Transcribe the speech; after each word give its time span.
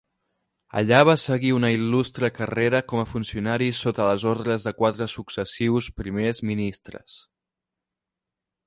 Allà 0.79 1.01
va 1.09 1.13
seguir 1.23 1.51
una 1.57 1.69
il·lustre 1.73 2.31
carrera 2.39 2.81
com 2.93 3.03
a 3.03 3.05
funcionari 3.11 3.69
sota 3.83 4.09
les 4.09 4.27
ordres 4.33 4.67
de 4.69 4.75
quatre 4.81 5.11
successius 5.19 5.95
primers 6.03 6.45
ministres. 6.53 7.23